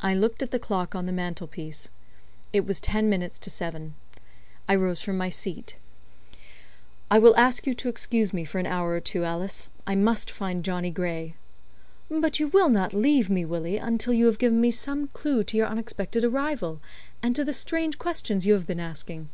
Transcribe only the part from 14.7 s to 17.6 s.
some clue to your unexpected arrival, and to the